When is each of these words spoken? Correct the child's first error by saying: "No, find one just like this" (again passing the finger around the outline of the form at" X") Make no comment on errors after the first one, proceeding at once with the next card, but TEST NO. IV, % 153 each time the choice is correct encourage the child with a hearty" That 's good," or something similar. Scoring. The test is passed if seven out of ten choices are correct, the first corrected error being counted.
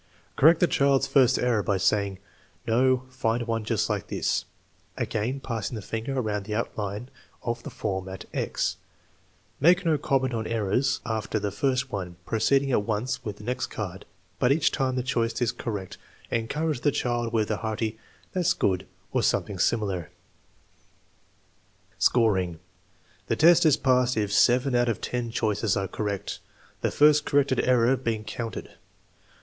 Correct 0.35 0.59
the 0.59 0.65
child's 0.65 1.05
first 1.05 1.37
error 1.37 1.61
by 1.61 1.77
saying: 1.77 2.17
"No, 2.65 3.03
find 3.11 3.45
one 3.45 3.63
just 3.63 3.87
like 3.87 4.07
this" 4.07 4.45
(again 4.97 5.39
passing 5.39 5.75
the 5.75 5.81
finger 5.83 6.19
around 6.19 6.45
the 6.45 6.55
outline 6.55 7.11
of 7.43 7.61
the 7.61 7.69
form 7.69 8.09
at" 8.09 8.25
X") 8.49 8.77
Make 9.61 9.85
no 9.85 9.99
comment 9.99 10.33
on 10.33 10.47
errors 10.47 11.01
after 11.05 11.37
the 11.37 11.51
first 11.51 11.91
one, 11.91 12.15
proceeding 12.25 12.71
at 12.71 12.81
once 12.81 13.23
with 13.23 13.37
the 13.37 13.43
next 13.43 13.67
card, 13.67 14.07
but 14.39 14.47
TEST 14.47 14.73
NO. 14.73 14.73
IV, 14.73 14.77
% 14.77 14.79
153 14.79 14.85
each 14.87 14.95
time 14.95 14.95
the 15.29 15.33
choice 15.33 15.39
is 15.39 15.51
correct 15.51 15.99
encourage 16.31 16.81
the 16.81 16.91
child 16.91 17.31
with 17.31 17.51
a 17.51 17.57
hearty" 17.57 17.99
That 18.33 18.45
's 18.47 18.55
good," 18.55 18.87
or 19.11 19.21
something 19.21 19.59
similar. 19.59 20.09
Scoring. 21.99 22.59
The 23.27 23.35
test 23.35 23.67
is 23.67 23.77
passed 23.77 24.17
if 24.17 24.33
seven 24.33 24.73
out 24.73 24.89
of 24.89 24.99
ten 24.99 25.29
choices 25.29 25.77
are 25.77 25.87
correct, 25.87 26.39
the 26.81 26.89
first 26.89 27.23
corrected 27.23 27.59
error 27.59 27.95
being 27.95 28.23
counted. 28.23 28.71